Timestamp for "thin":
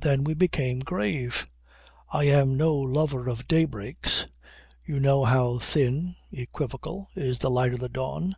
5.58-6.16